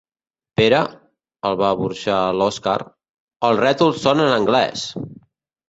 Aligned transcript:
Pere? 0.61 0.79
—el 1.49 1.57
va 1.59 1.69
burxar 1.83 2.17
l'Oskar— 2.39 2.81
Els 3.51 3.63
rètols 3.67 4.03
són 4.09 4.25
en 4.27 4.35
anglès! 4.43 4.91